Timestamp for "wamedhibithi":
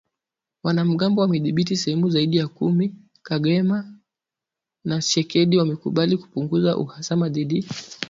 1.21-1.77